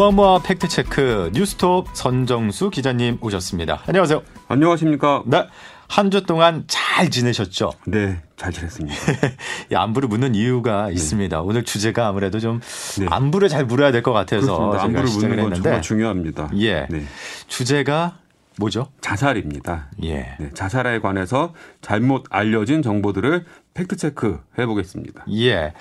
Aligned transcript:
모아모아 0.00 0.40
fact 0.42 0.81
check 0.81 1.30
뉴스톱 1.32 1.88
선정수 1.94 2.68
기자님 2.68 3.16
오셨습니다. 3.22 3.80
안녕하세요. 3.86 4.20
안녕하십니까. 4.46 5.22
네. 5.24 5.46
한 5.88 6.10
주 6.10 6.22
동안 6.24 6.64
잘 6.66 7.08
지내셨죠? 7.08 7.72
네, 7.86 8.20
잘 8.36 8.52
지냈습니다. 8.52 8.94
안부를 9.74 10.10
묻는 10.10 10.34
이유가 10.34 10.88
네. 10.88 10.92
있습니다. 10.92 11.40
오늘 11.40 11.64
주제가 11.64 12.08
아무래도 12.08 12.40
좀 12.40 12.60
네. 12.98 13.06
안부를 13.08 13.48
잘 13.48 13.64
물어야 13.64 13.90
될 13.90 14.02
것 14.02 14.12
같아서 14.12 14.72
안부를 14.72 15.04
묻는 15.08 15.36
건 15.36 15.54
정말 15.54 15.80
중요합니다. 15.80 16.50
예. 16.58 16.86
네. 16.90 17.06
주제가 17.48 18.18
뭐죠? 18.58 18.88
자살입니다. 19.00 19.88
예. 20.04 20.36
네, 20.38 20.50
자살에 20.54 21.00
관해서 21.00 21.52
잘못 21.82 22.24
알려진 22.30 22.80
정보들을 22.82 23.44
fact 23.74 23.96
check 23.96 24.40
해보겠습니다. 24.58 25.26
예. 25.32 25.72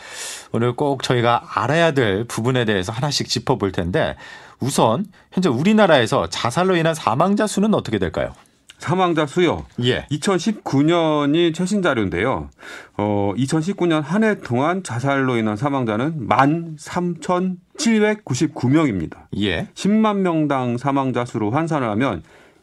오늘 0.51 0.75
꼭 0.75 1.01
저희가 1.03 1.43
알아야 1.61 1.91
될 1.91 2.25
부분에 2.25 2.65
대해서 2.65 2.91
하나씩 2.91 3.29
짚어볼 3.29 3.71
텐데 3.71 4.15
우선 4.59 5.05
현재 5.31 5.47
우리나라에서 5.49 6.27
자살로 6.29 6.75
인한 6.75 6.93
사망자 6.93 7.47
수는 7.47 7.73
어떻게 7.73 7.97
될까요? 7.97 8.33
사망자 8.77 9.25
수요. 9.25 9.65
예. 9.83 10.05
2019년이 10.11 11.55
최신 11.55 11.81
자료인데요. 11.81 12.49
어, 12.97 13.31
2019년 13.37 14.01
한 14.01 14.25
해 14.25 14.35
동안 14.39 14.83
자살로 14.83 15.37
인한 15.37 15.55
사망자는 15.55 16.27
13,799명입니다. 16.27 19.27
예. 19.39 19.69
10만 19.73 20.17
명당 20.17 20.77
사망자 20.77 21.23
수로 21.23 21.51
환산을 21.51 21.87
하면 21.91 22.21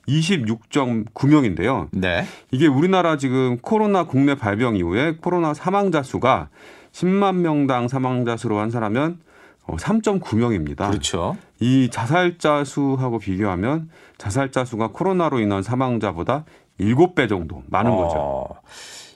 26.9명인데요. 0.08 1.88
네. 1.92 2.24
이게 2.50 2.66
우리나라 2.66 3.16
지금 3.16 3.58
코로나 3.58 4.04
국내 4.04 4.34
발병 4.34 4.76
이후에 4.76 5.16
코로나 5.20 5.54
사망자 5.54 6.02
수가 6.02 6.48
10만 6.92 7.36
명당 7.36 7.88
사망자 7.88 8.36
수로 8.36 8.58
환산하면 8.58 9.18
3.9명입니다. 9.66 10.80
어, 10.82 10.88
그렇죠. 10.90 11.36
이 11.60 11.88
자살자 11.90 12.64
수하고 12.64 13.18
비교하면 13.18 13.88
자살자 14.18 14.64
수가 14.64 14.88
코로나로 14.88 15.40
인한 15.40 15.62
사망자보다 15.62 16.44
7배 16.80 17.28
정도 17.28 17.62
많은 17.68 17.90
어, 17.92 17.96
거죠. 17.96 18.48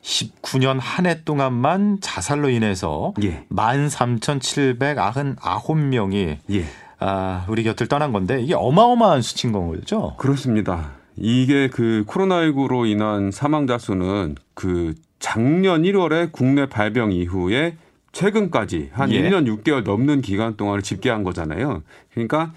19년 0.03 0.79
한 0.81 1.07
해 1.07 1.25
동안만 1.25 1.99
자살로 2.01 2.49
인해서 2.49 3.13
예. 3.25 3.45
13,799명이 3.51 6.37
예. 6.51 6.65
아, 6.99 7.45
우리 7.49 7.63
곁을 7.63 7.89
떠난 7.89 8.13
건데 8.13 8.41
이게 8.41 8.55
어마어마한 8.55 9.23
수치인 9.23 9.53
거죠? 9.53 10.15
그렇습니다. 10.19 10.93
이게 11.17 11.69
그 11.69 12.05
코로나19로 12.07 12.87
인한 12.89 13.31
사망자 13.31 13.79
수는 13.79 14.37
그 14.55 14.95
작년 15.19 15.83
1월에 15.83 16.31
국내 16.33 16.67
발병 16.69 17.13
이후에 17.13 17.77
최근까지 18.13 18.91
한 18.93 19.11
예. 19.13 19.23
1년 19.23 19.47
6개월 19.47 19.83
넘는 19.85 20.23
기간 20.23 20.57
동안을 20.57 20.83
집계한 20.83 21.23
거잖아요. 21.23 21.83
그러니까 22.13 22.53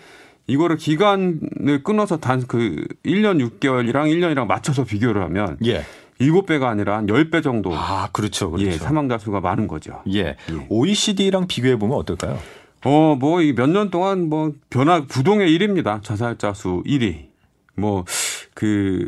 이거를 0.47 0.77
기간을 0.77 1.83
끊어서 1.83 2.17
단 2.17 2.43
그 2.47 2.85
1년 3.05 3.39
6개월이랑 3.59 4.07
1년이랑 4.07 4.45
맞춰서 4.47 4.83
비교를 4.83 5.21
하면 5.23 5.57
예. 5.65 5.83
7배가 6.19 6.63
아니라 6.63 6.97
한 6.97 7.07
10배 7.07 7.41
정도 7.43 7.73
아, 7.73 8.09
그렇죠. 8.11 8.51
그렇죠. 8.51 8.67
예, 8.67 8.71
사망자 8.77 9.17
수가 9.17 9.39
많은 9.39 9.67
거죠. 9.67 10.01
예. 10.13 10.19
예. 10.19 10.35
OECD랑 10.69 11.47
비교해 11.47 11.77
보면 11.77 11.97
어떨까요? 11.97 12.37
어, 12.85 13.16
뭐, 13.16 13.39
몇년 13.55 13.89
동안 13.89 14.30
뭐, 14.30 14.53
변화, 14.69 15.05
부동의 15.05 15.49
1위입니다. 15.58 16.02
자살자 16.03 16.53
수 16.53 16.83
1위. 16.86 17.27
뭐, 17.75 18.05
그, 18.53 19.08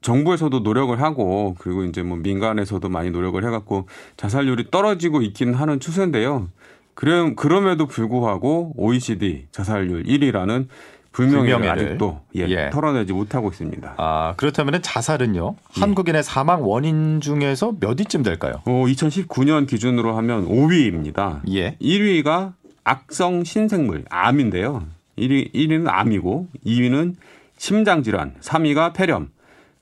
정부에서도 0.00 0.60
노력을 0.60 1.00
하고, 1.00 1.56
그리고 1.58 1.84
이제 1.84 2.02
뭐 2.02 2.16
민간에서도 2.16 2.88
많이 2.88 3.10
노력을 3.10 3.42
해갖고 3.44 3.88
자살률이 4.16 4.70
떨어지고 4.70 5.22
있긴 5.22 5.54
하는 5.54 5.80
추세인데요. 5.80 6.48
그럼, 6.94 7.34
그럼에도 7.34 7.86
불구하고 7.86 8.72
OECD 8.76 9.46
자살률 9.50 10.04
1위라는 10.04 10.68
불명예를, 11.12 11.68
아직도 11.68 12.20
예, 12.36 12.42
예. 12.48 12.70
털어내지 12.70 13.12
못하고 13.12 13.48
있습니다. 13.48 13.94
아, 13.96 14.34
그렇다면 14.36 14.80
자살은요? 14.80 15.56
예. 15.76 15.80
한국인의 15.80 16.22
사망 16.22 16.62
원인 16.62 17.20
중에서 17.20 17.74
몇 17.80 17.98
위쯤 17.98 18.22
될까요? 18.22 18.62
어, 18.66 18.84
2019년 18.86 19.66
기준으로 19.66 20.16
하면 20.16 20.46
5위입니다. 20.46 21.40
예. 21.52 21.76
1위가 21.80 22.52
악성 22.88 23.44
신생물, 23.44 24.06
암인데요. 24.08 24.86
1위, 25.18 25.52
1위는 25.52 25.88
암이고, 25.88 26.48
2위는 26.64 27.16
심장 27.58 28.02
질환, 28.02 28.34
3위가 28.40 28.94
폐렴, 28.94 29.28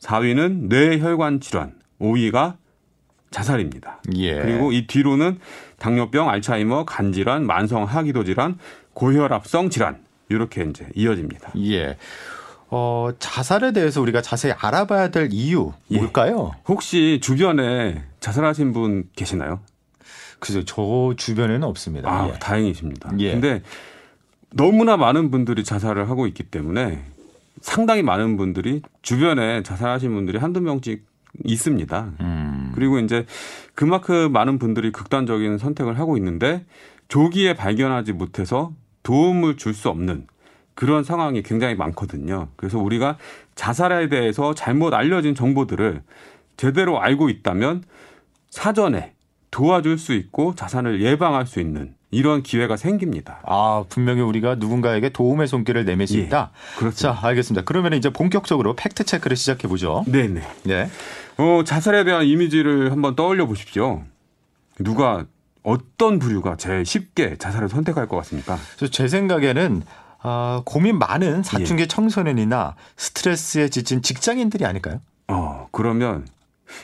4위는 0.00 0.66
뇌혈관 0.68 1.38
질환, 1.38 1.74
5위가 2.00 2.56
자살입니다. 3.30 4.02
예. 4.16 4.40
그리고 4.40 4.72
이 4.72 4.88
뒤로는 4.88 5.38
당뇨병, 5.78 6.28
알츠하이머, 6.30 6.84
간 6.84 7.12
질환, 7.12 7.46
만성 7.46 7.84
하기도 7.84 8.24
질환, 8.24 8.58
고혈압성 8.94 9.70
질환 9.70 9.98
이렇게 10.28 10.64
이제 10.64 10.88
이어집니다. 10.96 11.52
예. 11.58 11.96
어, 12.70 13.10
자살에 13.20 13.72
대해서 13.72 14.00
우리가 14.00 14.20
자세히 14.20 14.52
알아봐야 14.58 15.08
될 15.08 15.28
이유 15.30 15.72
예. 15.92 15.98
뭘까요? 15.98 16.50
예. 16.56 16.62
혹시 16.66 17.20
주변에 17.22 18.02
자살하신 18.18 18.72
분 18.72 19.04
계시나요? 19.14 19.60
글쎄요, 20.46 20.64
저 20.64 21.14
주변에는 21.16 21.64
없습니다. 21.64 22.10
아, 22.10 22.28
예. 22.28 22.38
다행이십니다. 22.38 23.10
예. 23.18 23.32
근데 23.32 23.62
너무나 24.50 24.96
많은 24.96 25.30
분들이 25.30 25.64
자살을 25.64 26.08
하고 26.08 26.26
있기 26.26 26.44
때문에 26.44 27.02
상당히 27.60 28.02
많은 28.02 28.36
분들이 28.36 28.82
주변에 29.02 29.62
자살하신 29.62 30.14
분들이 30.14 30.38
한두 30.38 30.60
명씩 30.60 31.04
있습니다. 31.44 32.12
음. 32.20 32.72
그리고 32.74 32.98
이제 32.98 33.26
그만큼 33.74 34.32
많은 34.32 34.58
분들이 34.58 34.92
극단적인 34.92 35.58
선택을 35.58 35.98
하고 35.98 36.16
있는데 36.16 36.64
조기에 37.08 37.54
발견하지 37.54 38.12
못해서 38.12 38.72
도움을 39.02 39.56
줄 39.56 39.74
수 39.74 39.88
없는 39.88 40.26
그런 40.74 41.04
상황이 41.04 41.42
굉장히 41.42 41.74
많거든요. 41.74 42.48
그래서 42.56 42.78
우리가 42.78 43.16
자살에 43.54 44.08
대해서 44.08 44.54
잘못 44.54 44.94
알려진 44.94 45.34
정보들을 45.34 46.02
제대로 46.56 47.00
알고 47.00 47.30
있다면 47.30 47.82
사전에 48.50 49.15
도와줄 49.50 49.98
수 49.98 50.12
있고 50.14 50.54
자산을 50.54 51.00
예방할 51.02 51.46
수 51.46 51.60
있는 51.60 51.94
이런 52.10 52.42
기회가 52.42 52.76
생깁니다. 52.76 53.40
아, 53.44 53.84
분명히 53.88 54.20
우리가 54.20 54.56
누군가에게 54.56 55.10
도움의 55.10 55.48
손길을 55.48 55.84
내밀 55.84 56.06
수 56.06 56.18
예, 56.18 56.22
있다. 56.22 56.50
그렇죠. 56.78 56.96
자, 56.96 57.18
알겠습니다. 57.20 57.64
그러면 57.64 57.94
이제 57.94 58.10
본격적으로 58.10 58.74
팩트 58.76 59.04
체크를 59.04 59.36
시작해 59.36 59.68
보죠. 59.68 60.04
네, 60.06 60.28
네. 60.28 60.42
네. 60.64 60.90
어, 61.38 61.62
자살에 61.64 62.04
대한 62.04 62.24
이미지를 62.24 62.92
한번 62.92 63.16
떠올려 63.16 63.46
보십시오. 63.46 64.02
누가 64.78 65.24
어떤 65.62 66.18
부류가 66.18 66.56
제일 66.56 66.84
쉽게 66.86 67.36
자살을 67.36 67.68
선택할 67.68 68.06
것 68.06 68.16
같습니까? 68.18 68.56
제 68.90 69.08
생각에는 69.08 69.82
어, 70.22 70.62
고민 70.64 70.98
많은 70.98 71.42
사춘기 71.42 71.82
예. 71.82 71.86
청소년이나 71.86 72.76
스트레스에 72.96 73.68
지친 73.68 74.00
직장인들이 74.00 74.64
아닐까요? 74.64 75.00
어, 75.28 75.68
그러면 75.72 76.26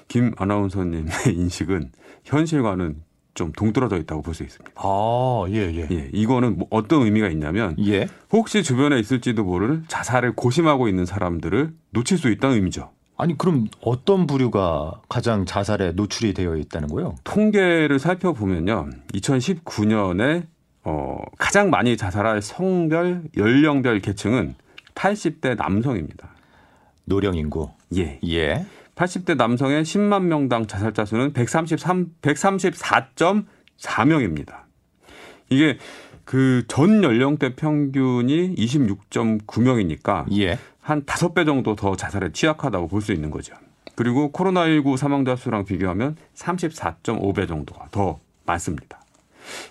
김 0.08 0.32
아나운서님의 0.36 1.10
인식은 1.34 1.90
현실과는 2.24 3.02
좀 3.34 3.50
동떨어져 3.52 3.96
있다고 3.96 4.20
볼 4.22 4.34
수 4.34 4.42
있습니다. 4.42 4.72
아, 4.76 5.44
예, 5.48 5.56
예. 5.74 5.88
예, 5.90 6.10
이거는 6.12 6.58
뭐 6.58 6.68
어떤 6.70 7.02
의미가 7.02 7.28
있냐면 7.28 7.74
예. 7.86 8.06
혹시 8.30 8.62
주변에 8.62 8.98
있을지도 9.00 9.42
모를 9.44 9.82
자살을 9.88 10.34
고심하고 10.36 10.86
있는 10.88 11.06
사람들을 11.06 11.72
놓칠 11.90 12.18
수 12.18 12.30
있다는 12.30 12.56
의미죠. 12.56 12.90
아니 13.16 13.38
그럼 13.38 13.68
어떤 13.80 14.26
부류가 14.26 15.00
가장 15.08 15.46
자살에 15.46 15.92
노출이 15.92 16.34
되어 16.34 16.56
있다는 16.56 16.88
거요? 16.88 17.14
통계를 17.24 17.98
살펴보면요. 17.98 18.90
2019년에 19.14 20.46
어, 20.84 21.18
가장 21.38 21.70
많이 21.70 21.96
자살할 21.96 22.42
성별, 22.42 23.22
연령별 23.36 24.00
계층은 24.00 24.54
80대 24.94 25.56
남성입니다. 25.56 26.30
노령 27.04 27.34
인구. 27.36 27.70
예. 27.96 28.18
예. 28.28 28.66
80대 28.94 29.36
남성의 29.36 29.84
10만 29.84 30.22
명당 30.24 30.66
자살자 30.66 31.04
수는 31.04 31.32
133 31.32 32.06
134.4명입니다. 32.22 34.62
이게 35.50 35.78
그 36.24 36.64
전 36.68 37.02
연령대 37.02 37.54
평균이 37.56 38.54
26.9명이니까 38.54 40.26
예. 40.38 40.58
한 40.80 41.02
5배 41.02 41.44
정도 41.46 41.74
더 41.76 41.96
자살에 41.96 42.32
취약하다고 42.32 42.88
볼 42.88 43.02
수 43.02 43.12
있는 43.12 43.30
거죠. 43.30 43.54
그리고 43.94 44.32
코로나19 44.32 44.96
사망자 44.96 45.36
수랑 45.36 45.64
비교하면 45.64 46.16
34.5배 46.34 47.46
정도가 47.48 47.88
더 47.90 48.20
많습니다. 48.46 49.00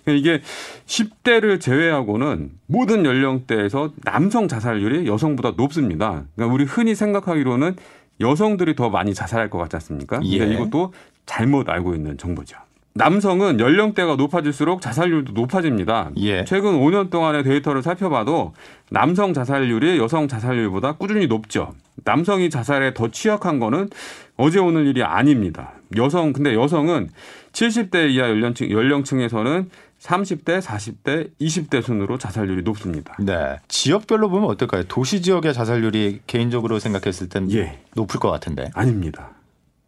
이게 0.08 0.42
10대를 0.86 1.60
제외하고는 1.60 2.52
모든 2.68 3.06
연령대에서 3.06 3.94
남성 4.04 4.48
자살률이 4.48 5.08
여성보다 5.08 5.54
높습니다. 5.58 6.26
그러니까 6.36 6.54
우리 6.54 6.66
흔히 6.66 6.94
생각하기로는 6.94 7.78
여성들이 8.22 8.76
더 8.76 8.90
많이 8.90 9.14
자살할 9.14 9.50
것 9.50 9.58
같지 9.58 9.76
않습니까? 9.78 10.20
예. 10.24 10.38
근데 10.38 10.54
이것도 10.56 10.94
잘못 11.26 11.70
알고 11.70 11.96
있는 11.96 12.18
정보죠. 12.18 12.58
남성은 12.94 13.62
연령대가 13.62 14.18
높아질수록 14.18 14.82
자살률도 14.82 15.32
높아집니다. 15.34 16.12
예. 16.18 16.44
최근 16.44 16.74
5년 16.74 17.10
동안의 17.10 17.44
데이터를 17.44 17.82
살펴봐도 17.82 18.54
남성 18.90 19.34
자살률이 19.34 19.98
여성 19.98 20.28
자살률보다 20.28 20.94
꾸준히 20.94 21.28
높죠. 21.28 21.74
남성이 22.04 22.50
자살에 22.50 22.94
더 22.94 23.10
취약한 23.10 23.60
거는 23.60 23.90
어제 24.36 24.60
오늘 24.60 24.88
일이 24.88 25.04
아닙니다. 25.04 25.72
여성 25.96 26.34
근데 26.34 26.54
여성은 26.54 27.10
70대 27.54 28.10
이하 28.12 28.30
연령층 28.30 28.70
연령층에서는 28.72 29.70
30대, 30.02 30.62
40대, 30.62 31.30
20대 31.40 31.82
순으로 31.84 32.18
자살률이 32.18 32.64
높습니다. 32.64 33.16
네. 33.20 33.60
지역별로 33.68 34.30
보면 34.30 34.50
어떨까요? 34.50 34.84
도시 34.88 35.22
지역의 35.22 35.54
자살률이 35.54 36.22
개인적으로 36.26 36.80
생각했을 36.80 37.30
땐 37.30 37.52
예. 37.52 37.80
높을 37.96 38.20
것 38.20 38.32
같은데. 38.32 38.72
아닙니다. 38.74 39.30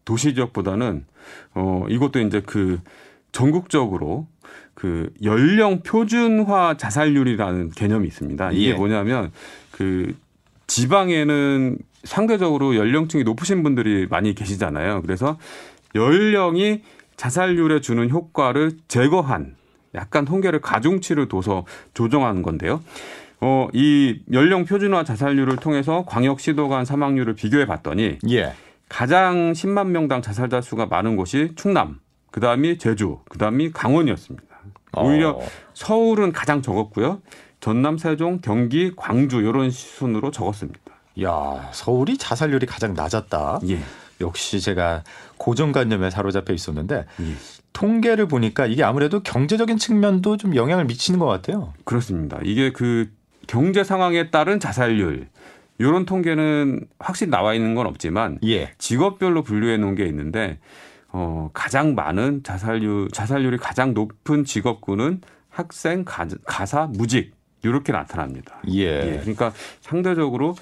도시 0.06 0.36
지역보다는 0.36 1.06
어 1.56 1.86
이것도 1.90 2.20
이제 2.20 2.42
그 2.46 2.80
전국적으로 3.32 4.28
그 4.76 5.12
연령 5.24 5.82
표준화 5.82 6.78
자살률이라는 6.78 7.72
개념이 7.72 8.08
있습니다. 8.08 8.52
이게 8.52 8.70
예. 8.70 8.74
뭐냐면 8.74 9.32
그 9.72 10.16
지방에는 10.68 11.78
상대적으로 12.04 12.76
연령층이 12.76 13.24
높으신 13.24 13.64
분들이 13.64 14.06
많이 14.08 14.36
계시잖아요. 14.36 15.02
그래서 15.02 15.40
연령이 15.96 16.82
자살률에 17.16 17.82
주는 17.82 18.10
효과를 18.12 18.78
제거한 18.88 19.56
약간 19.96 20.26
통계를 20.26 20.62
가중치를 20.62 21.28
둬서 21.28 21.66
조정한 21.94 22.42
건데요. 22.42 22.82
어, 23.42 23.68
이 23.74 24.22
연령 24.32 24.66
표준화 24.66 25.04
자살률을 25.04 25.58
통해서 25.58 26.06
광역시도 26.08 26.70
간 26.70 26.86
사망률을 26.86 27.36
비교해 27.36 27.66
봤더니 27.66 28.20
예. 28.30 28.54
가장 28.88 29.52
10만 29.54 29.88
명당 29.88 30.22
자살자 30.22 30.62
수가 30.62 30.86
많은 30.86 31.16
곳이 31.16 31.52
충남, 31.56 32.00
그 32.32 32.40
다음이 32.40 32.78
제주, 32.78 33.20
그 33.30 33.38
다음이 33.38 33.72
강원이었습니다. 33.72 34.46
오히려 34.98 35.32
어. 35.32 35.42
서울은 35.74 36.32
가장 36.32 36.62
적었고요. 36.62 37.22
전남, 37.60 37.98
세종, 37.98 38.40
경기, 38.42 38.92
광주 38.96 39.38
이런 39.38 39.72
순으로 39.72 40.32
적었습니다. 40.32 40.80
야, 41.24 41.70
서울이 41.72 42.18
자살률이 42.18 42.66
가장 42.66 42.94
낮았다. 42.94 43.60
예. 43.70 43.80
역시 44.22 44.62
제가 44.62 45.04
고정관념에 45.38 46.10
사로잡혀 46.10 46.54
있었는데 46.54 47.06
예. 47.20 47.36
통계를 47.74 48.28
보니까 48.28 48.66
이게 48.66 48.84
아무래도 48.84 49.22
경제적인 49.22 49.78
측면도 49.78 50.38
좀 50.38 50.56
영향을 50.56 50.86
미치는 50.86 51.20
것 51.20 51.26
같아요. 51.26 51.74
그렇습니다. 51.84 52.40
이게 52.44 52.72
그 52.72 53.10
경제 53.48 53.84
상황에 53.84 54.30
따른 54.30 54.60
자살률 54.60 55.28
이런 55.80 56.06
통계는 56.06 56.88
확실히 57.00 57.30
나와 57.30 57.54
있는 57.54 57.76
건 57.76 57.88
없지만 57.88 58.40
예. 58.46 58.72
직업별로 58.78 59.44
분류해 59.44 59.78
놓은 59.78 59.96
게 59.96 60.06
있는데 60.06 60.60
어, 61.10 61.50
가장 61.54 61.96
많은 61.96 62.44
자살률 62.44 63.10
자살률이 63.12 63.58
가장 63.58 63.94
높은 63.94 64.46
직업군은 64.46 65.22
학생, 65.50 66.04
가, 66.06 66.28
가사, 66.46 66.88
무직 66.88 67.34
이렇게 67.64 67.92
나타납니다. 67.92 68.60
예. 68.70 68.82
예, 68.84 69.20
그러니까 69.20 69.54
상대적으로 69.82 70.56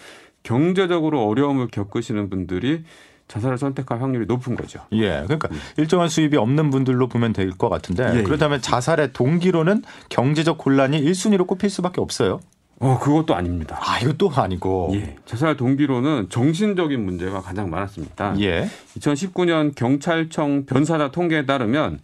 경제적으로 0.44 1.26
어려움을 1.28 1.68
겪으시는 1.68 2.30
분들이 2.30 2.84
자살을 3.32 3.58
선택할 3.58 4.02
확률이 4.02 4.26
높은 4.26 4.56
거죠. 4.58 4.82
예. 4.92 5.24
그러니까 5.26 5.48
일정한 5.78 6.10
수입이 6.10 6.36
없는 6.36 6.70
분들로 6.70 7.08
보면 7.08 7.32
될 7.32 7.52
것 7.58 7.70
같은데 7.70 8.12
예, 8.18 8.24
그렇다면 8.24 8.62
자살의 8.62 9.14
동기로는 9.14 9.84
경제적 10.10 10.58
곤란이 10.58 11.02
1순위로 11.02 11.48
꼽힐 11.48 11.70
수밖에 11.70 12.02
없어요. 12.02 12.40
어, 12.80 12.98
그것도 13.00 13.36
아닙니다. 13.36 13.78
아, 13.80 14.00
이것도 14.00 14.32
아니고. 14.36 14.92
예, 14.96 15.16
자살 15.26 15.56
동기로는 15.56 16.28
정신적인 16.30 17.04
문제가 17.06 17.40
가장 17.42 17.70
많았습니다. 17.70 18.36
예. 18.42 18.68
2019년 18.98 19.76
경찰청 19.76 20.66
변사자 20.66 21.12
통계에 21.12 21.46
따르면 21.46 22.00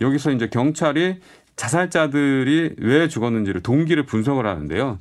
여기서 0.00 0.30
이제 0.30 0.48
경찰이 0.48 1.16
자살자들이 1.60 2.76
왜 2.78 3.06
죽었는지를 3.06 3.60
동기를 3.60 4.04
분석을 4.06 4.46
하는데요. 4.46 4.98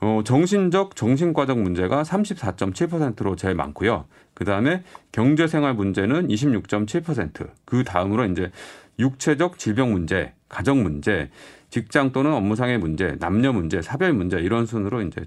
어, 0.00 0.22
정신적, 0.24 0.96
정신과적 0.96 1.60
문제가 1.60 2.02
34.7%로 2.02 3.36
제일 3.36 3.54
많고요. 3.54 4.06
그 4.34 4.44
다음에 4.44 4.82
경제생활 5.12 5.74
문제는 5.74 6.26
26.7%. 6.26 7.48
그 7.64 7.84
다음으로 7.84 8.24
이제 8.24 8.50
육체적 8.98 9.56
질병 9.58 9.92
문제, 9.92 10.32
가정 10.48 10.82
문제, 10.82 11.30
직장 11.68 12.10
또는 12.10 12.32
업무상의 12.32 12.78
문제, 12.78 13.16
남녀 13.20 13.52
문제, 13.52 13.80
사별 13.80 14.12
문제 14.12 14.38
이런 14.38 14.66
순으로 14.66 15.02
이제 15.02 15.20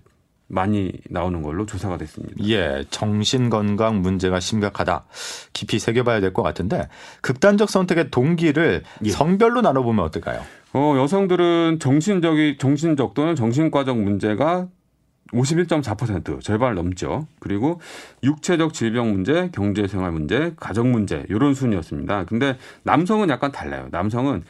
많이 0.48 0.92
나오는 1.10 1.42
걸로 1.42 1.66
조사가 1.66 1.98
됐습니다. 1.98 2.36
예, 2.46 2.84
정신 2.90 3.50
건강 3.50 4.02
문제가 4.02 4.42
심각하다. 4.42 5.06
깊이 5.54 5.80
새겨봐야 5.80 6.20
될 6.20 6.34
것 6.34 6.44
같은데 6.44 6.90
극단적 7.22 7.70
선택의 7.70 8.12
동기를 8.12 8.84
예. 9.06 9.10
성별로 9.10 9.62
나눠보면 9.62 10.04
어떨까요? 10.04 10.42
어, 10.74 10.96
여성들은 10.98 11.78
정신적이 11.80 12.58
정신적 12.58 13.14
또는 13.14 13.36
정신과적 13.36 13.98
문제가 14.00 14.68
51.4% 15.32 16.42
절반을 16.42 16.76
넘죠. 16.76 17.28
그리고 17.40 17.80
육체적 18.24 18.74
질병 18.74 19.12
문제, 19.12 19.50
경제 19.52 19.88
생활 19.88 20.12
문제, 20.12 20.54
가정 20.58 20.92
문제 20.92 21.26
이런 21.30 21.54
순이었습니다. 21.54 22.26
근데 22.26 22.58
남성은 22.84 23.30
약간 23.30 23.52
달라요. 23.52 23.88
남성은 23.92 24.44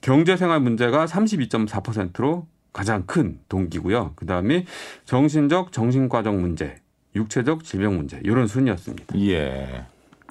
경제 0.00 0.36
생활 0.36 0.60
문제가 0.60 1.06
32.4%로 1.06 2.46
가장 2.72 3.04
큰 3.06 3.38
동기고요. 3.48 4.12
그다음에 4.14 4.64
정신적, 5.04 5.72
정신과적 5.72 6.36
문제, 6.36 6.76
육체적 7.16 7.64
질병 7.64 7.96
문제 7.96 8.20
이런 8.22 8.46
순이었습니다. 8.46 9.18
예. 9.20 9.84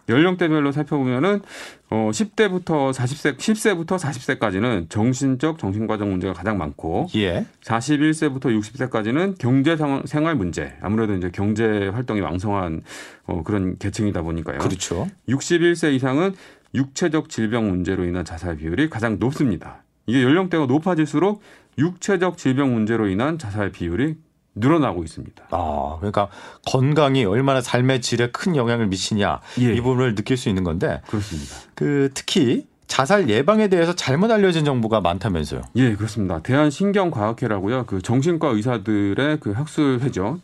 연령대별로 0.09 0.71
살펴보면은 0.71 1.42
어 1.89 2.09
10대부터 2.12 2.94
40세, 2.94 3.38
10세부터 3.38 3.98
40세까지는 4.00 4.89
정신적, 4.89 5.59
정신과적 5.59 6.07
문제가 6.07 6.33
가장 6.33 6.57
많고 6.57 7.07
예. 7.15 7.45
41세부터 7.63 8.45
60세까지는 8.59 9.38
경제 9.38 9.75
생활 10.06 10.36
문제. 10.36 10.74
아무래도 10.81 11.13
이제 11.15 11.30
경제 11.33 11.88
활동이 11.88 12.21
왕성한 12.21 12.81
어 13.25 13.44
그런 13.44 13.77
계층이다 13.77 14.21
보니까요. 14.21 14.59
그렇죠. 14.59 15.07
61세 15.30 15.94
이상은 15.94 16.33
육체적 16.74 17.30
질병 17.30 17.69
문제로 17.69 18.04
인한 18.06 18.25
자살 18.25 18.57
비율이 18.57 18.89
가장 18.89 19.18
높습니다. 19.19 19.83
이게 20.06 20.24
연령대가 20.24 20.65
높아질수록 20.65 21.42
육체적 21.77 22.38
질병 22.38 22.74
문제로 22.74 23.07
인한 23.07 23.38
자살 23.38 23.71
비율이 23.71 24.15
늘어나고 24.59 25.04
있습니다. 25.04 25.44
아, 25.51 25.95
그러니까 26.00 26.27
건강이 26.65 27.25
얼마나 27.25 27.62
삶의 27.62 28.01
질에 28.01 28.30
큰 28.31 28.56
영향을 28.56 28.88
미치냐 28.88 29.39
예. 29.62 29.74
이 29.74 29.81
부분을 29.81 30.15
느낄 30.15 30.38
수 30.38 30.50
있는 30.50 30.63
건데 30.63 31.01
그렇습니다. 31.07 31.56
그 31.75 32.09
특히 32.13 32.65
자살 32.88 33.30
예방에 33.30 33.68
대해서 33.68 33.94
잘못 33.94 34.31
알려진 34.31 34.63
정보가 34.63 35.01
많다면서요. 35.01 35.62
예, 35.75 35.94
그렇습니다. 35.95 36.39
대한신경과학회라고요. 36.42 37.86
그 37.86 38.01
정신과 38.01 38.50
의사들의 38.50 39.39
그 39.42 39.51
학술회죠. 39.51 40.39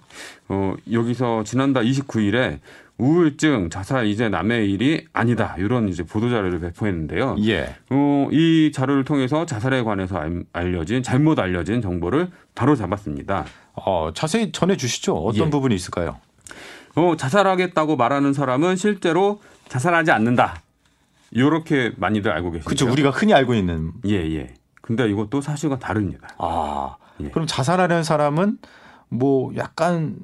어, 0.50 0.74
여기서 0.92 1.44
지난달 1.45 1.86
29일에 1.86 2.60
우울증, 2.98 3.69
자살 3.69 4.05
이제 4.08 4.29
남의 4.29 4.70
일이 4.72 5.05
아니다. 5.13 5.55
이런 5.58 5.89
이제 5.89 6.03
보도 6.03 6.29
자료를 6.29 6.60
배포했는데요. 6.60 7.38
예. 7.46 7.75
어, 7.89 8.27
이 8.32 8.72
자료를 8.74 9.03
통해서 9.03 9.46
자살에 9.46 9.82
관해서 9.84 10.17
알- 10.17 10.43
알려진 10.53 11.01
잘못 11.01 11.39
알려진 11.39 11.82
정보를 11.82 12.27
바로 12.55 12.75
잡았습니다. 12.75 13.46
어, 13.74 14.12
자세히 14.13 14.51
전해 14.51 14.77
주시죠. 14.77 15.15
어떤 15.15 15.48
예. 15.48 15.50
부분이 15.50 15.75
있을까요? 15.75 16.18
어, 16.96 17.15
자살하겠다고 17.18 17.96
말하는 17.96 18.34
사람은 18.34 18.75
실제로 18.75 19.42
자살하지 19.68 20.12
않는다. 20.12 20.62
이렇게 21.32 21.92
많이들 21.98 22.32
알고 22.32 22.51
계시죠. 22.51 22.65
그렇죠. 22.65 22.92
우리가 22.92 23.10
흔히 23.10 23.34
알고 23.34 23.56
있는 23.56 23.92
예, 24.06 24.15
예. 24.36 24.53
근데 24.82 25.10
이것도 25.10 25.42
사실과 25.42 25.80
다릅니다. 25.80 26.27
아. 26.38 26.98
예. 27.22 27.30
그럼 27.30 27.48
자살하는 27.48 28.03
사람은 28.03 28.60
뭐 29.10 29.51
약간 29.56 30.18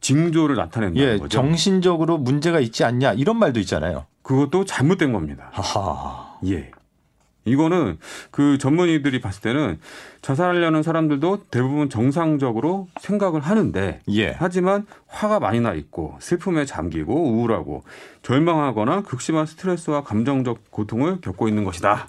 징조를 0.00 0.56
나타낸다는 0.56 1.14
예, 1.14 1.18
거죠. 1.18 1.28
정신적으로 1.28 2.18
문제가 2.18 2.60
있지 2.60 2.84
않냐 2.84 3.14
이런 3.14 3.38
말도 3.38 3.58
있잖아요. 3.60 4.06
그것도 4.22 4.64
잘못된 4.64 5.12
겁니다. 5.12 5.50
하하. 5.52 6.36
예. 6.46 6.70
이거는 7.44 7.98
그 8.30 8.58
전문의들이 8.58 9.20
봤을 9.20 9.42
때는 9.42 9.78
자살하려는 10.20 10.82
사람들도 10.82 11.44
대부분 11.50 11.90
정상적으로 11.90 12.88
생각을 13.00 13.40
하는데 13.40 14.00
예. 14.10 14.36
하지만 14.38 14.86
화가 15.08 15.40
많이 15.40 15.60
나 15.60 15.74
있고 15.74 16.16
슬픔에 16.20 16.64
잠기고 16.64 17.14
우울하고 17.14 17.82
절망하거나 18.22 19.02
극심한 19.02 19.46
스트레스와 19.46 20.04
감정적 20.04 20.70
고통을 20.70 21.20
겪고 21.20 21.48
있는 21.48 21.64
것이다. 21.64 22.08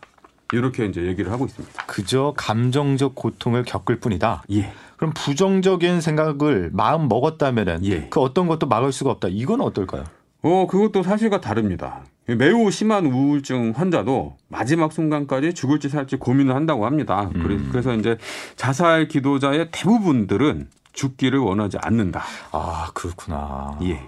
이렇게 0.54 0.86
이제 0.86 1.02
얘기를 1.02 1.32
하고 1.32 1.46
있습니다. 1.46 1.86
그저 1.88 2.34
감정적 2.38 3.16
고통을 3.16 3.64
겪을 3.64 4.00
뿐이다. 4.00 4.44
예. 4.52 4.72
그럼 4.98 5.14
부정적인 5.16 6.00
생각을 6.00 6.70
마음 6.72 7.10
먹었다면은 7.10 7.84
예. 7.86 8.08
그 8.10 8.20
어떤 8.20 8.48
것도 8.48 8.68
막을 8.68 8.92
수가 8.92 9.12
없다. 9.12 9.30
이건 9.32 9.62
어떨까요? 9.62 10.04
어, 10.44 10.68
그것도 10.68 11.04
사실과 11.04 11.40
다릅니다. 11.42 12.02
매우 12.26 12.70
심한 12.72 13.06
우울증 13.06 13.74
환자도 13.76 14.38
마지막 14.48 14.92
순간까지 14.94 15.54
죽을지 15.54 15.90
살지 15.90 16.18
고민을 16.18 16.56
한다고 16.56 16.86
합니다. 16.86 17.30
그래- 17.34 17.56
음. 17.56 17.70
그래서 17.72 17.94
이제 17.96 18.18
자살 18.56 19.08
기도자의 19.08 19.70
대부분들은 19.72 20.68
죽기를 20.94 21.40
원하지 21.40 21.78
않는다. 21.82 22.24
아 22.52 22.90
그렇구나. 22.94 23.78
예. 23.84 24.02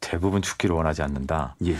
대부분 0.00 0.42
죽기를 0.42 0.76
원하지 0.76 1.02
않는다. 1.02 1.56
예. 1.66 1.74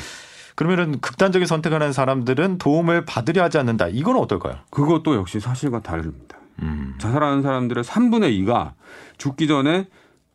그러면은 0.56 0.98
극단적인 1.00 1.46
선택하는 1.46 1.92
사람들은 1.92 2.58
도움을 2.58 3.04
받으려 3.04 3.42
하지 3.44 3.58
않는다. 3.58 3.88
이건 3.88 4.16
어떨까요? 4.16 4.56
그것도 4.70 5.14
역시 5.16 5.38
사실과 5.38 5.80
다릅니다. 5.82 6.38
음. 6.62 6.94
자살하는 6.98 7.42
사람들의 7.42 7.84
3분의 7.84 8.30
2가 8.44 8.72
죽기 9.18 9.46
전에 9.46 9.86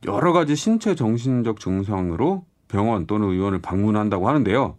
여러 0.06 0.32
가지 0.32 0.56
신체 0.56 0.94
정신적 0.96 1.60
증상으로 1.60 2.46
병원 2.72 3.06
또는 3.06 3.30
의원을 3.30 3.62
방문한다고 3.62 4.28
하는데요. 4.28 4.76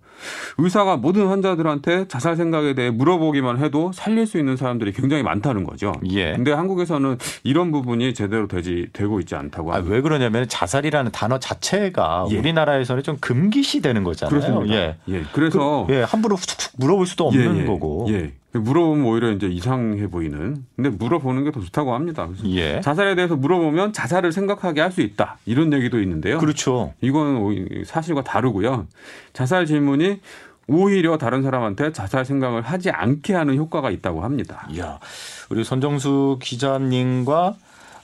의사가 0.59 0.97
모든 0.97 1.27
환자들한테 1.29 2.07
자살 2.09 2.37
생각에 2.37 2.75
대해 2.75 2.91
물어보기만 2.91 3.59
해도 3.59 3.91
살릴 3.93 4.27
수 4.27 4.39
있는 4.39 4.57
사람들이 4.57 4.93
굉장히 4.93 5.23
많다는 5.23 5.65
거죠. 5.65 5.93
예. 6.11 6.33
근데 6.33 6.53
한국에서는 6.53 7.19
이런 7.43 7.73
부분이 7.73 8.15
제대로 8.15 8.47
되지 8.47 8.89
되고 8.93 9.21
있지 9.21 9.35
않다고 9.35 9.73
아, 9.73 9.77
합니다. 9.77 9.95
왜 9.95 10.01
그러냐면 10.01 10.49
자살이라는 10.49 11.11
단어 11.13 11.39
자체가 11.39 12.27
예. 12.31 12.39
우리나라에서는 12.39 13.03
좀 13.03 13.17
금기시 13.21 13.81
되는 13.83 14.05
거잖아요. 14.05 14.41
그렇습니다. 14.41 14.75
예. 14.75 14.97
예. 15.09 15.23
그래서 15.33 15.87
그, 15.89 15.95
예, 15.95 16.03
함부로 16.03 16.37
툭툭 16.37 16.73
물어볼 16.79 17.07
수도 17.07 17.27
없는 17.27 17.57
예, 17.57 17.63
예. 17.63 17.67
거고. 17.67 18.07
예. 18.11 18.33
물어보면 18.55 19.07
오히려 19.07 19.31
이제 19.31 19.47
이상해 19.47 20.09
보이는. 20.09 20.65
근데 20.77 20.91
물어보는 20.91 21.45
게 21.45 21.51
더 21.53 21.61
좋다고 21.61 21.95
합니다. 21.95 22.29
예. 22.47 22.81
자살에 22.81 23.15
대해서 23.15 23.37
물어보면 23.37 23.93
자살을 23.93 24.33
생각하게 24.33 24.81
할 24.81 24.93
수 24.93 25.01
있다. 25.01 25.39
이런 25.47 25.73
얘기도 25.73 26.01
있는데요. 26.03 26.39
그렇죠. 26.39 26.93
이건 27.01 27.67
사실과 27.87 28.23
다르고요. 28.23 28.87
자살 29.33 29.65
질문이 29.65 30.21
오히려 30.69 31.17
다른 31.19 31.43
사람한테 31.43 31.93
자살 31.93 32.25
생각을 32.25 32.63
하지 32.63 32.91
않게 32.91 33.35
하는 33.35 33.57
효과가 33.57 33.91
있다고 33.91 34.23
합니다. 34.23 34.69
이야, 34.71 34.99
우리 35.51 35.65
손정수 35.65 36.39
기자님과 36.43 37.57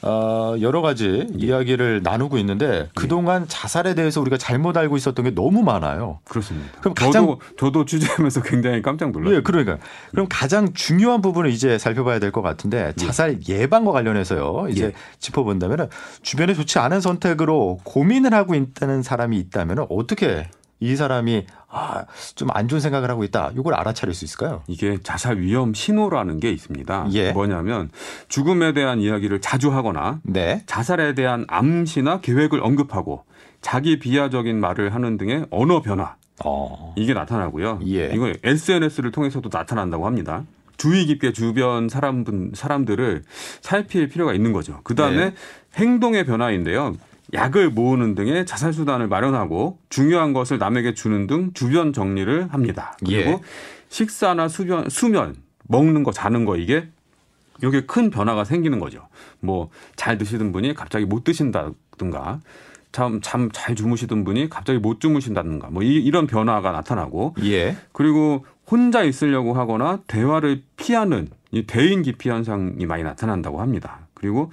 어, 0.03 0.55
여러 0.61 0.81
가지 0.81 1.27
이야기를 1.37 2.03
나누고 2.05 2.39
있는데 2.39 2.89
그동안 2.95 3.47
자살에 3.49 3.95
대해서 3.95 4.21
우리가 4.21 4.37
잘못 4.39 4.77
알고 4.77 4.97
있었던 4.97 5.25
게 5.25 5.35
너무 5.35 5.63
많아요. 5.63 6.21
그렇습니다. 6.25 6.69
그럼 6.81 6.95
가장- 6.95 7.27
저도 7.27 7.41
저도 7.59 7.85
취재하면서 7.85 8.43
굉장히 8.43 8.81
깜짝 8.81 9.11
놀랐어요. 9.11 9.37
예, 9.39 9.41
그러니까. 9.43 9.79
그럼 10.13 10.27
가장 10.31 10.73
중요한 10.73 11.21
부분을 11.21 11.51
이제 11.51 11.79
살펴봐야 11.79 12.19
될 12.21 12.31
것 12.31 12.43
같은데 12.43 12.93
자살 12.97 13.39
예방과 13.49 13.91
관련해서요. 13.93 14.69
이제 14.71 14.85
예. 14.87 14.93
짚어본다면 15.19 15.89
주변에 16.23 16.55
좋지 16.55 16.79
않은 16.79 17.01
선택으로 17.01 17.79
고민을 17.85 18.35
하고 18.35 18.55
있다는 18.55 19.03
사람이 19.03 19.37
있다면 19.39 19.87
어떻게 19.91 20.49
이 20.81 20.97
사람이 20.97 21.47
아, 21.71 22.05
좀 22.35 22.49
안 22.53 22.67
좋은 22.69 22.81
생각을 22.81 23.11
하고 23.11 23.25
있다. 23.25 23.53
이걸 23.57 23.75
알아차릴 23.75 24.15
수 24.15 24.25
있을까요? 24.25 24.63
이게 24.69 24.99
자살 25.03 25.39
위험 25.39 25.75
신호라는 25.75 26.41
게 26.41 26.51
있습니다. 26.51 27.09
예. 27.13 27.33
뭐냐면 27.33 27.91
죽음에 28.29 28.73
대한 28.73 29.01
이야기를 29.01 29.41
자주 29.41 29.73
하거나 29.73 30.21
네. 30.23 30.63
자살에 30.67 31.15
대한 31.15 31.45
암시나 31.49 32.21
계획을 32.21 32.63
언급하고 32.63 33.25
자기 33.61 33.99
비하적인 33.99 34.59
말을 34.61 34.95
하는 34.95 35.19
등의 35.19 35.47
언어 35.51 35.83
변화 35.83 36.17
어. 36.45 36.95
이게 36.97 37.13
나타나고요. 37.15 37.81
예. 37.87 38.11
이거 38.15 38.33
SNS를 38.45 39.11
통해서도 39.11 39.51
나타난다고 39.53 40.07
합니다. 40.07 40.45
주의 40.77 41.05
깊게 41.07 41.33
주변 41.33 41.89
사람분 41.89 42.53
사람들을 42.55 43.25
살필 43.61 44.09
필요가 44.09 44.33
있는 44.33 44.53
거죠. 44.53 44.81
그 44.85 44.95
다음에 44.95 45.31
네. 45.31 45.35
행동의 45.75 46.25
변화인데요. 46.25 46.95
약을 47.35 47.71
모으는 47.71 48.15
등의 48.15 48.47
자살 48.47 48.73
수단을 48.73 49.09
마련하고 49.09 49.79
중요한 49.91 50.33
것을 50.33 50.59
남에게 50.59 50.95
주는 50.95 51.27
등 51.27 51.53
주변 51.53 51.93
정리를 51.93 52.49
합니다. 52.53 52.97
그리고 53.01 53.31
예. 53.31 53.41
식사나 53.89 54.49
수면, 54.49 54.89
수면, 54.89 55.37
먹는 55.65 56.03
거, 56.03 56.13
자는 56.13 56.45
거 56.45 56.57
이게 56.57 56.89
여기에 57.63 57.83
큰 57.87 58.11
변화가 58.11 58.45
생기는 58.45 58.79
거죠. 58.79 59.09
뭐 59.41 59.71
잘 59.97 60.17
드시던 60.17 60.53
분이 60.53 60.73
갑자기 60.75 61.05
못 61.05 61.25
드신다든가 61.25 62.41
참참잘 62.93 63.75
주무시던 63.75 64.25
분이 64.25 64.49
갑자기 64.49 64.79
못 64.79 65.01
주무신다든가 65.01 65.69
뭐 65.69 65.83
이, 65.83 65.97
이런 65.97 66.27
변화가 66.27 66.73
나타나고 66.73 67.35
예. 67.43 67.77
그리고 67.93 68.47
혼자 68.67 69.03
있으려고 69.03 69.53
하거나 69.53 69.99
대화를 70.07 70.63
피하는 70.77 71.29
이 71.51 71.65
대인 71.67 72.01
기피 72.03 72.31
현상이 72.31 72.87
많이 72.87 73.03
나타난다고 73.03 73.61
합니다. 73.61 74.07
그리고 74.15 74.51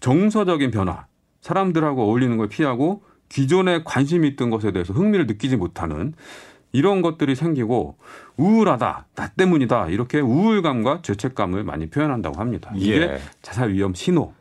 정서적인 0.00 0.72
변화, 0.72 1.06
사람들하고 1.46 2.02
어울리는 2.02 2.36
걸 2.36 2.48
피하고 2.48 3.02
기존에 3.28 3.82
관심이 3.84 4.26
있던 4.28 4.50
것에 4.50 4.72
대해서 4.72 4.92
흥미를 4.92 5.26
느끼지 5.26 5.56
못하는 5.56 6.12
이런 6.72 7.00
것들이 7.02 7.34
생기고 7.36 7.96
우울하다, 8.36 9.06
나 9.14 9.28
때문이다 9.28 9.88
이렇게 9.88 10.20
우울감과 10.20 11.00
죄책감을 11.02 11.64
많이 11.64 11.88
표현한다고 11.88 12.40
합니다. 12.40 12.70
이게 12.74 13.00
예. 13.00 13.20
자살 13.42 13.72
위험 13.72 13.94
신호 13.94 14.34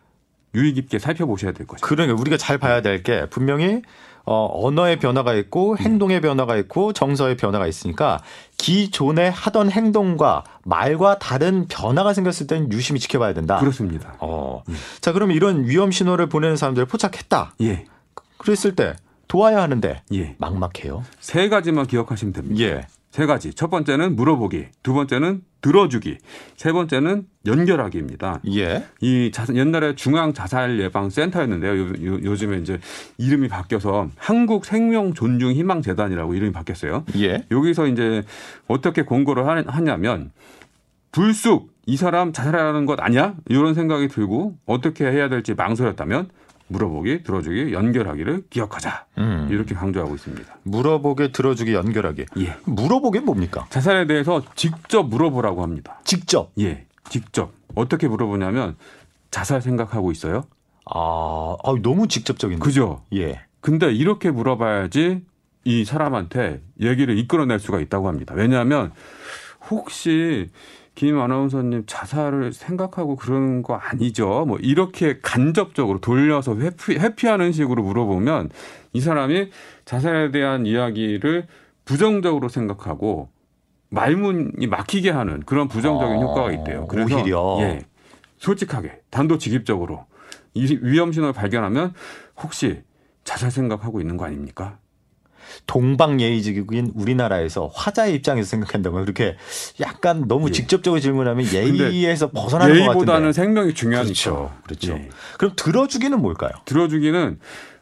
유의 0.56 0.74
깊게 0.74 1.00
살펴보셔야 1.00 1.52
될 1.52 1.68
것입니다. 1.68 1.88
그러니까 1.88 2.20
우리가 2.20 2.38
잘 2.38 2.58
봐야 2.58 2.82
될 2.82 3.04
게 3.04 3.28
분명히 3.30 3.82
어, 4.26 4.50
언어의 4.54 5.00
변화가 5.00 5.34
있고 5.36 5.78
행동의 5.78 6.22
변화가 6.22 6.58
있고 6.58 6.94
정서의 6.94 7.38
변화가 7.38 7.68
있으니까 7.68 8.22
기존에 8.58 9.28
하던 9.28 9.72
행동과 9.72 10.44
말과 10.64 11.20
다른 11.20 11.68
변화가 11.68 12.14
생겼을 12.14 12.48
때는 12.48 12.72
유심히 12.72 13.00
지켜봐야 13.00 13.34
된다. 13.34 13.58
그렇습니다. 13.60 14.16
어. 14.20 14.64
자, 15.02 15.12
그럼 15.12 15.32
이런 15.32 15.68
위험 15.68 15.92
신호를 15.92 16.28
보내는 16.28 16.58
사람들을 16.58 16.88
포착했다. 16.88 17.54
예, 17.62 17.86
그랬을 18.38 18.76
때 18.76 18.96
도와야 19.28 19.62
하는데 19.62 20.02
예. 20.14 20.36
막막해요. 20.38 21.04
세 21.20 21.50
가지만 21.50 21.88
기억하시면 21.88 22.34
됩니다. 22.34 22.62
예. 22.64 22.88
세 23.16 23.26
가지. 23.26 23.54
첫 23.54 23.70
번째는 23.70 24.18
물어보기, 24.18 24.66
두 24.84 24.94
번째는 24.94 25.42
들어주기, 25.62 26.18
세 26.58 26.74
번째는 26.74 27.28
연결하기입니다. 27.46 28.42
예. 28.58 28.84
이 29.00 29.32
자, 29.34 29.46
옛날에 29.56 29.96
중앙 29.96 30.34
자살 30.34 30.82
예방 30.82 31.10
센터였는데요. 31.10 31.78
요, 31.80 32.20
요, 32.26 32.36
즘에 32.36 32.58
이제 32.58 32.78
이름이 33.18 33.48
바뀌어서 33.48 34.10
한국 34.18 34.66
생명 34.66 35.14
존중 35.14 35.54
희망 35.54 35.82
재단이라고 35.82 36.34
이름이 36.34 36.52
바뀌었어요. 36.52 37.06
예. 37.16 37.46
여기서 37.52 37.88
이제 37.88 38.22
어떻게 38.68 39.06
권고를 39.06 39.48
하- 39.48 39.64
하냐면 39.66 40.34
불쑥 41.14 41.72
이 41.86 41.96
사람 41.96 42.34
자살하는 42.34 42.86
것 42.86 43.00
아니야? 43.00 43.36
이런 43.48 43.76
생각이 43.76 44.10
들고 44.10 44.58
어떻게 44.66 45.06
해야 45.06 45.30
될지 45.30 45.54
망설였다면 45.54 46.28
물어보기, 46.68 47.24
들어주기, 47.24 47.74
연결하기를 47.74 48.46
기억하자. 48.50 49.06
음. 49.20 49.48
이렇게 49.52 49.76
강조하고 49.76 50.16
있습니다. 50.16 50.58
물어보게 50.64 51.32
들어주기 51.32 51.74
연결하기. 51.74 52.26
예. 52.40 52.58
물어보게 52.66 53.20
뭡니까? 53.20 53.68
자살에 53.70 54.08
대해서 54.08 54.42
직접 54.56 55.04
물어보라고 55.04 55.62
합니다. 55.62 56.00
직접. 56.04 56.52
예, 56.60 56.86
직접. 57.10 57.52
어떻게 57.76 58.08
물어보냐면 58.08 58.76
자살 59.30 59.62
생각하고 59.62 60.12
있어요? 60.12 60.46
아, 60.92 61.56
아 61.64 61.76
너무 61.82 62.08
직접적인데. 62.08 62.64
그죠? 62.64 63.04
예. 63.14 63.42
근데 63.62 63.92
이렇게 63.92 64.32
물어봐야지 64.32 65.24
이 65.66 65.86
사람한테 65.86 66.62
얘기를 66.80 67.18
이끌어낼 67.18 67.60
수가 67.60 67.80
있다고 67.80 68.08
합니다. 68.08 68.34
왜냐하면 68.36 68.92
혹시 69.70 70.50
김 70.96 71.20
아나운서님 71.20 71.84
자살을 71.86 72.54
생각하고 72.54 73.18
그러는 73.18 73.62
거 73.62 73.76
아니죠? 73.76 74.46
뭐 74.48 74.58
이렇게 74.58 75.20
간접적으로 75.22 76.00
돌려서 76.00 76.56
회피, 76.58 76.96
회피하는 76.96 77.52
식으로 77.52 77.84
물어보면 77.84 78.50
이 78.94 79.02
사람이 79.02 79.52
자살에 79.84 80.32
대한 80.32 80.66
이야기를 80.66 81.48
부정적으로 81.84 82.48
생각하고 82.48 83.30
말문이 83.90 84.68
막히게 84.68 85.12
하는 85.12 85.42
그런 85.42 85.68
부정적인 85.68 86.18
아, 86.18 86.22
효과가 86.22 86.52
있대요. 86.54 86.88
그래서 86.88 87.18
오히려. 87.18 87.58
예, 87.60 87.82
솔직하게 88.38 89.02
단도직입적으로 89.10 90.06
이 90.54 90.80
위험 90.82 91.12
신호를 91.12 91.34
발견하면 91.34 91.94
혹시 92.42 92.82
자살 93.24 93.52
생각하고 93.52 94.00
있는 94.00 94.18
거 94.18 94.26
아닙니까? 94.26 94.80
동방예의적인 95.68 96.92
우리나라에서 96.96 97.72
화자의 97.74 98.16
입장에서 98.16 98.50
생각한다면 98.50 99.04
그렇게 99.04 99.36
약간 99.82 100.28
너무 100.28 100.48
예. 100.50 100.52
직접적으로 100.52 101.00
질문하면 101.00 101.46
예의에서 101.54 102.32
벗어나는 102.32 102.74
것 102.74 102.80
예의보다는 102.80 103.06
같은데. 103.06 103.34
생명이 103.34 103.74
중요하니까. 103.74 104.14
그렇죠. 104.14 104.52
그렇죠. 104.64 104.94
예. 104.94 105.10
그럼 105.38 105.54
들어주기는 105.56 106.20
뭘까요? 106.22 106.52
들어주기는 106.66 107.40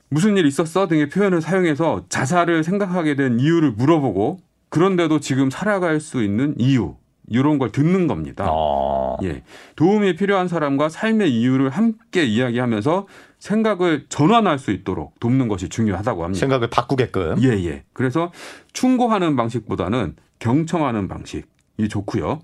무슨 0.09 0.37
일 0.37 0.45
있었어 0.45 0.87
등의 0.87 1.09
표현을 1.09 1.41
사용해서 1.41 2.05
자살을 2.09 2.63
생각하게 2.63 3.15
된 3.15 3.39
이유를 3.39 3.71
물어보고 3.71 4.39
그런데도 4.69 5.19
지금 5.19 5.49
살아갈 5.49 5.99
수 5.99 6.23
있는 6.23 6.55
이유 6.57 6.95
이런 7.29 7.57
걸 7.57 7.71
듣는 7.71 8.07
겁니다. 8.07 8.47
어. 8.49 9.17
예. 9.23 9.43
도움이 9.75 10.15
필요한 10.15 10.47
사람과 10.47 10.89
삶의 10.89 11.31
이유를 11.31 11.69
함께 11.69 12.23
이야기하면서 12.25 13.07
생각을 13.39 14.05
전환할 14.09 14.59
수 14.59 14.71
있도록 14.71 15.19
돕는 15.19 15.47
것이 15.47 15.69
중요하다고 15.69 16.23
합니다. 16.23 16.39
생각을 16.39 16.69
바꾸게끔. 16.69 17.41
예, 17.43 17.49
예. 17.65 17.83
그래서 17.93 18.31
충고하는 18.73 19.35
방식보다는 19.35 20.15
경청하는 20.39 21.07
방식이 21.07 21.89
좋고요. 21.89 22.41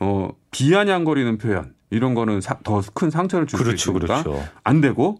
어, 0.00 0.28
비아냥거리는 0.50 1.38
표현 1.38 1.74
이런 1.90 2.14
거는 2.14 2.40
더 2.64 2.80
큰 2.94 3.10
상처를 3.10 3.46
줄수 3.46 3.64
그렇죠, 3.64 3.92
있으니까 3.92 4.22
그렇죠. 4.22 4.44
안 4.64 4.80
되고 4.80 5.18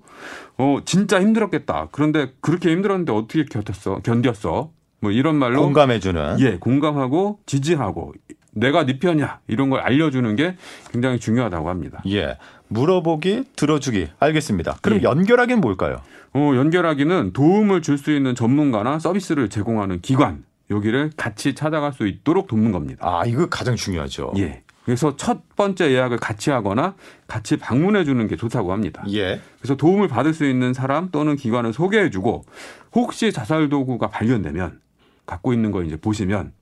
어 0.57 0.79
진짜 0.87 1.21
힘들었겠다. 1.21 1.89
그런데 1.93 2.33
그렇게 2.41 2.71
힘들었는데 2.73 3.13
어떻게 3.13 3.45
견뎠어? 3.45 4.03
견뎠어? 4.03 4.71
뭐 5.01 5.11
이런 5.11 5.37
말로 5.37 5.63
공감해주는. 5.63 6.41
예, 6.41 6.57
공감하고 6.59 7.41
지지하고 7.45 8.15
내가 8.55 8.85
네 8.85 8.99
편이야 8.99 9.41
이런 9.49 9.71
걸 9.71 9.81
알려주는 9.81 10.37
게 10.37 10.57
굉장히 10.93 11.19
중요하다고 11.19 11.69
합니다. 11.69 12.03
예. 12.09 12.39
물어보기, 12.69 13.45
들어주기. 13.57 14.09
알겠습니다. 14.19 14.79
그럼 14.83 15.01
예. 15.01 15.03
연결하기는 15.03 15.61
뭘까요? 15.61 16.01
어, 16.35 16.53
연결하기는 16.55 17.33
도움을 17.33 17.83
줄 17.83 17.99
수 17.99 18.11
있는 18.11 18.35
전문가나 18.35 18.99
서비스를 18.99 19.49
제공하는 19.49 20.01
기관 20.01 20.45
여기를 20.71 21.11
같이 21.17 21.55
찾아갈 21.55 21.93
수 21.93 22.07
있도록 22.07 22.47
돕는 22.47 22.73
겁니다. 22.73 23.05
아, 23.07 23.25
이거 23.27 23.47
가장 23.47 23.77
중요하죠. 23.77 24.33
예. 24.39 24.63
그래서 24.85 25.17
첫 25.17 25.55
번째 25.55 25.93
예약을 25.93 26.17
같이 26.19 26.51
하거나 26.51 26.95
같이 27.29 27.57
방문해 27.57 28.05
주는 28.05 28.27
게 28.27 28.37
좋다고 28.37 28.73
합니다. 28.73 29.05
예. 29.13 29.41
그래서 29.61 29.77
도움을 29.77 30.09
받을 30.09 30.35
수 30.35 30.45
있는 30.45 30.73
사람 30.75 31.11
또는 31.11 31.37
기관을 31.37 31.73
소개해 31.73 32.11
주고 32.11 32.45
혹시 32.93 33.33
자살 33.33 33.69
도구가 33.69 34.09
발견되면 34.09 34.81
갖고 35.27 35.53
있는 35.53 35.71
거 35.71 35.83
이제 35.85 35.97
보시면 35.97 36.53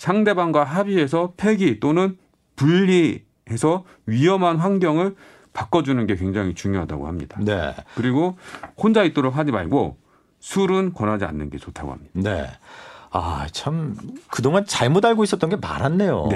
상대방과 0.00 0.64
합의해서 0.64 1.34
폐기 1.36 1.78
또는 1.78 2.16
분리해서 2.56 3.84
위험한 4.06 4.56
환경을 4.56 5.14
바꿔주는 5.52 6.06
게 6.06 6.16
굉장히 6.16 6.54
중요하다고 6.54 7.06
합니다. 7.06 7.38
네. 7.42 7.74
그리고 7.96 8.38
혼자 8.78 9.04
있도록 9.04 9.36
하지 9.36 9.52
말고 9.52 9.98
술은 10.38 10.94
권하지 10.94 11.26
않는 11.26 11.50
게 11.50 11.58
좋다고 11.58 11.92
합니다. 11.92 12.10
네. 12.14 12.46
아, 13.10 13.46
참, 13.52 13.94
그동안 14.30 14.64
잘못 14.64 15.04
알고 15.04 15.22
있었던 15.22 15.50
게 15.50 15.56
많았네요. 15.56 16.28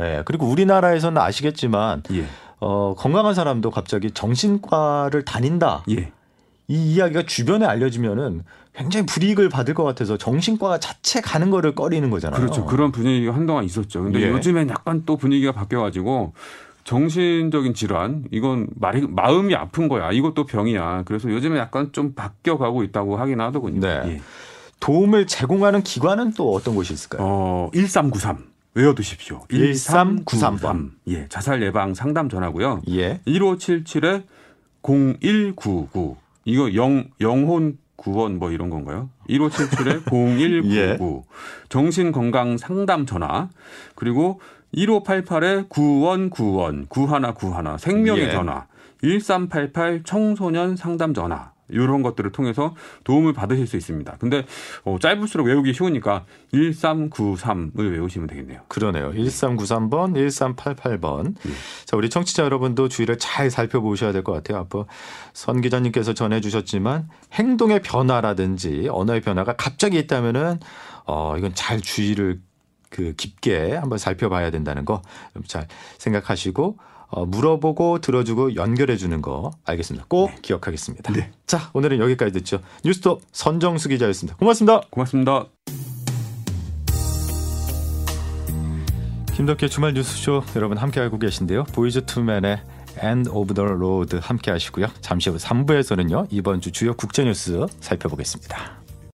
예. 0.00 0.22
그리고 0.24 0.46
우리나라에서는 0.46 1.20
아시겠지만, 1.20 2.02
예. 2.12 2.24
어, 2.58 2.94
건강한 2.96 3.34
사람도 3.34 3.70
갑자기 3.70 4.10
정신과를 4.10 5.24
다닌다. 5.24 5.84
예. 5.90 6.10
이 6.68 6.94
이야기가 6.94 7.24
주변에 7.24 7.66
알려지면은 7.66 8.42
굉장히 8.74 9.06
불이익을 9.06 9.48
받을 9.48 9.74
것 9.74 9.84
같아서 9.84 10.16
정신과 10.16 10.80
자체 10.80 11.20
가는 11.20 11.50
거를 11.50 11.74
꺼리는 11.74 12.08
거잖아요. 12.10 12.40
그렇죠. 12.40 12.64
그런 12.64 12.90
분위기가 12.90 13.34
한동안 13.34 13.64
있었죠. 13.64 14.02
근데 14.02 14.22
예. 14.22 14.28
요즘엔 14.30 14.68
약간 14.70 15.02
또 15.06 15.16
분위기가 15.16 15.52
바뀌어가지고 15.52 16.32
정신적인 16.84 17.74
질환, 17.74 18.24
이건 18.30 18.66
말이, 18.74 19.06
마음이 19.06 19.54
아픈 19.54 19.88
거야. 19.88 20.12
이것도 20.12 20.44
병이야. 20.46 21.02
그래서 21.06 21.30
요즘에 21.30 21.58
약간 21.58 21.90
좀 21.92 22.14
바뀌어가고 22.14 22.82
있다고 22.84 23.16
하긴 23.16 23.40
하더군요. 23.40 23.80
네. 23.80 24.02
예. 24.06 24.20
도움을 24.80 25.26
제공하는 25.26 25.82
기관은 25.82 26.32
또 26.32 26.52
어떤 26.52 26.74
곳이 26.74 26.92
있을까요? 26.92 27.26
어, 27.26 27.70
1393. 27.72 28.44
외워두십시오. 28.74 29.40
1393번. 29.50 30.90
예, 31.06 31.26
자살 31.28 31.62
예방 31.62 31.94
상담 31.94 32.28
전화고요. 32.28 32.82
예. 32.90 33.20
1577에 33.26 34.24
0199. 34.82 36.16
이거 36.44 36.74
영, 36.74 37.04
영혼 37.20 37.78
구원 37.96 38.38
뭐 38.38 38.50
이런 38.50 38.70
건가요? 38.70 39.08
1577에 39.28 40.04
0199. 40.04 41.24
정신건강 41.68 42.58
상담 42.58 43.06
전화. 43.06 43.48
그리고 43.94 44.40
1588에 44.74 45.68
구원 45.68 46.30
구원 46.30 46.86
구하나 46.86 47.32
구하나 47.32 47.78
생명의 47.78 48.28
예. 48.28 48.30
전화. 48.32 48.66
1388 49.02 50.02
청소년 50.04 50.76
상담 50.76 51.14
전화. 51.14 51.53
이런 51.68 52.02
것들을 52.02 52.30
통해서 52.32 52.74
도움을 53.04 53.32
받으실 53.32 53.66
수 53.66 53.76
있습니다. 53.76 54.16
근데 54.18 54.44
어, 54.84 54.98
짧을수록 55.00 55.46
외우기 55.46 55.72
쉬우니까 55.72 56.24
1393을 56.52 57.92
외우시면 57.92 58.28
되겠네요. 58.28 58.60
그러네요. 58.68 59.12
1393번, 59.12 60.14
1388번. 60.14 61.34
예. 61.46 61.50
자, 61.84 61.96
우리 61.96 62.10
청취자 62.10 62.44
여러분도 62.44 62.88
주의를 62.88 63.18
잘 63.18 63.50
살펴보셔야 63.50 64.12
될 64.12 64.22
것 64.24 64.32
같아요. 64.32 64.58
앞서 64.58 64.86
선 65.32 65.60
기자님께서 65.60 66.14
전해주셨지만 66.14 67.08
행동의 67.32 67.82
변화라든지 67.82 68.88
언어의 68.90 69.20
변화가 69.20 69.56
갑자기 69.56 69.98
있다면은 69.98 70.60
어, 71.06 71.36
이건 71.36 71.54
잘 71.54 71.80
주의를 71.80 72.40
그 72.90 73.12
깊게 73.16 73.74
한번 73.74 73.98
살펴봐야 73.98 74.50
된다는 74.50 74.84
거잘 74.84 75.66
생각하시고 75.98 76.78
어, 77.08 77.26
물어보고 77.26 78.00
들어주고 78.00 78.56
연결해 78.56 78.96
주는 78.96 79.22
거 79.22 79.50
알겠습니다. 79.64 80.06
꼭 80.08 80.30
기억하겠습니다. 80.42 81.12
네. 81.12 81.30
자, 81.46 81.70
오늘은 81.72 81.98
여기까지 82.00 82.32
듣죠. 82.32 82.60
뉴스톱 82.84 83.22
선정수 83.32 83.88
기자였습니다. 83.88 84.36
고맙습니다. 84.36 84.80
고맙습니다. 84.90 85.46
김덕기의 89.34 89.68
주말 89.68 89.94
뉴스쇼 89.94 90.44
여러분 90.54 90.78
함께 90.78 91.00
하고 91.00 91.18
계신데요. 91.18 91.64
보이즈 91.74 92.06
투맨의 92.06 92.60
End 93.02 93.28
of 93.30 93.52
the 93.52 93.68
Road 93.68 94.18
함께 94.18 94.52
하시고요. 94.52 94.86
잠시 95.00 95.28
후 95.30 95.36
3부에서는요. 95.36 96.28
이번 96.30 96.60
주 96.60 96.70
주요 96.70 96.94
국제 96.94 97.24
뉴스 97.24 97.66
살펴보겠습니다. 97.80 98.83